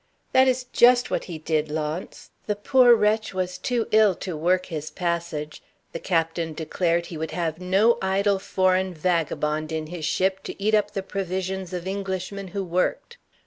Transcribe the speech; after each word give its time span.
"That 0.33 0.47
is 0.47 0.63
just 0.73 1.11
what 1.11 1.25
he 1.25 1.37
did, 1.37 1.69
Launce. 1.69 2.31
The 2.47 2.55
poor 2.55 2.95
wretch 2.95 3.35
was 3.35 3.59
too 3.59 3.87
ill 3.91 4.15
to 4.15 4.35
work 4.35 4.65
his 4.65 4.89
passage. 4.89 5.61
The 5.91 5.99
captain 5.99 6.55
declared 6.55 7.05
he 7.05 7.17
would 7.19 7.29
have 7.37 7.61
no 7.61 7.99
idle 8.01 8.39
foreign 8.39 8.95
vagabond 8.95 9.71
in 9.71 9.85
his 9.85 10.03
ship 10.05 10.41
to 10.45 10.59
eat 10.59 10.73
up 10.73 10.93
the 10.93 11.03
provisions 11.03 11.71
of 11.71 11.87
Englishmen 11.87 12.47
who 12.47 12.63
worked. 12.63 13.17